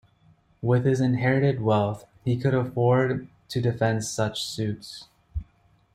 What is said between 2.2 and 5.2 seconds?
he could afford to defend such suits.